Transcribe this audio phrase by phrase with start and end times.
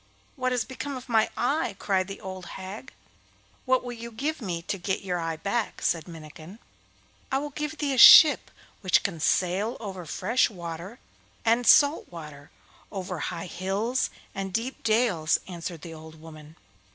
[0.35, 2.91] what has become of my eye?' cried the old hag.
[3.65, 6.57] 'What will you give me to get your eye back?' said Minnikin.
[7.31, 8.49] 'I will give thee a ship
[8.81, 10.97] which can sail over fresh water
[11.45, 12.49] and salt water,
[12.91, 16.55] over high hills and deep dales,' answered the old woman.